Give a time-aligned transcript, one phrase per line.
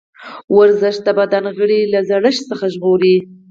[0.57, 3.15] ورزش د بدن غړي له زړښت ژغوري.